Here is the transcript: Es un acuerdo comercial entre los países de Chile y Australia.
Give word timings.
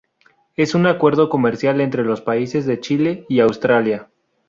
Es 0.55 0.73
un 0.73 0.87
acuerdo 0.87 1.29
comercial 1.29 1.79
entre 1.79 2.03
los 2.03 2.21
países 2.21 2.65
de 2.65 2.79
Chile 2.79 3.23
y 3.29 3.39
Australia. 3.39 4.09